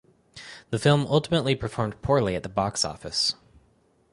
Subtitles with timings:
[0.71, 3.35] The film ultimately performed poorly at the box office.